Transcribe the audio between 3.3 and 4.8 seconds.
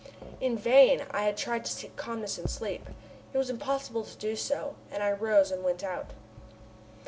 It was impossible to do so,